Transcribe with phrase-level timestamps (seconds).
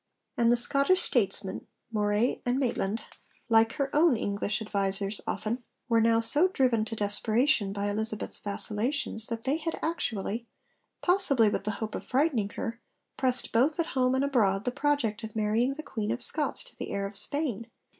[0.35, 3.05] And the Scottish statesmen, Moray and Maitland,
[3.49, 9.27] like her own English advisers often, were now so driven to desperation by Elizabeth's vacillations
[9.27, 10.47] that they had actually
[11.03, 12.81] possibly with the hope of frightening her
[13.15, 16.75] pressed both at home and abroad the project of marrying the Queen of Scots to
[16.75, 17.67] the heir of Spain!